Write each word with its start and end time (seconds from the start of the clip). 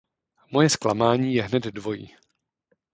Moje 0.51 0.69
zklamání 0.69 1.33
je 1.33 1.43
hned 1.43 1.63
dvojí. 1.63 2.15